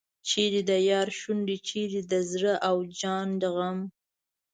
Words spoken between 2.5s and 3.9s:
او جان غم.